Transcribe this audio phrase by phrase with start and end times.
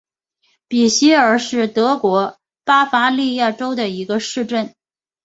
[0.67, 4.73] 比希尔是德国巴伐利亚州的一个市镇。